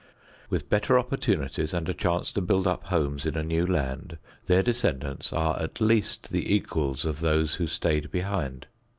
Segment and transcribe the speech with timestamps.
[0.49, 4.63] With better opportunities and a chance to build up homes in a new land, their
[4.63, 8.65] descendants are at least the equals of those who stayed behind.